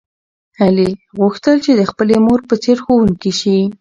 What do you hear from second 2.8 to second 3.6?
ښوونکې شي.